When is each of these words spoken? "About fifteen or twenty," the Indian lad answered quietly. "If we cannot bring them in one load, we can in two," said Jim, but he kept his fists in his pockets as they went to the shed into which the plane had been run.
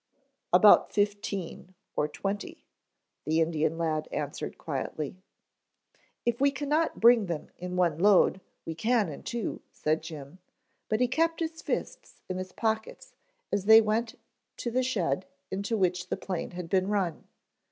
"About 0.51 0.91
fifteen 0.91 1.75
or 1.95 2.07
twenty," 2.07 2.65
the 3.23 3.39
Indian 3.39 3.77
lad 3.77 4.07
answered 4.11 4.57
quietly. 4.57 5.15
"If 6.25 6.41
we 6.41 6.49
cannot 6.49 6.99
bring 6.99 7.27
them 7.27 7.51
in 7.59 7.75
one 7.75 7.99
load, 7.99 8.41
we 8.65 8.73
can 8.73 9.09
in 9.09 9.21
two," 9.21 9.61
said 9.71 10.01
Jim, 10.01 10.39
but 10.89 11.01
he 11.01 11.07
kept 11.07 11.39
his 11.39 11.61
fists 11.61 12.23
in 12.27 12.37
his 12.39 12.51
pockets 12.51 13.13
as 13.51 13.65
they 13.65 13.79
went 13.79 14.15
to 14.57 14.71
the 14.71 14.81
shed 14.81 15.27
into 15.51 15.77
which 15.77 16.07
the 16.07 16.17
plane 16.17 16.49
had 16.49 16.67
been 16.67 16.87
run. 16.87 17.27